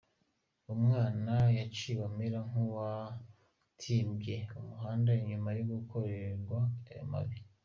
Uwo 0.69 0.73
mwana 0.83 1.33
yaciye 1.57 2.01
amera 2.09 2.39
nk'uwatimvye 2.49 4.35
uruhande 4.57 5.11
inyuma 5.21 5.49
yo 5.57 5.63
gukoregwa 5.71 6.59
ayo 6.89 7.05
mabi. 7.13 7.39